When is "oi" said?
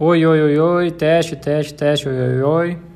0.00-0.26, 0.26-0.40, 0.40-0.58, 0.58-0.90, 2.08-2.18, 2.18-2.42, 2.42-2.93